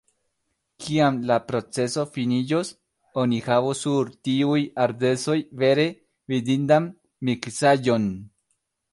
[0.83, 2.71] Kiam la proceso finiĝos,
[3.23, 5.35] oni havos sur tiuj ardezoj
[5.65, 5.85] vere
[6.33, 6.89] vidindan
[7.31, 8.09] miksaĵon!